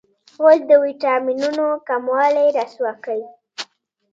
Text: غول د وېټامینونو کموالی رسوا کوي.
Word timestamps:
غول 0.37 0.59
د 0.69 0.71
وېټامینونو 0.83 1.65
کموالی 1.87 2.47
رسوا 2.57 2.91
کوي. 3.05 3.27